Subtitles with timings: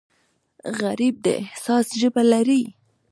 [0.79, 2.63] غریب د احساس ژبه لري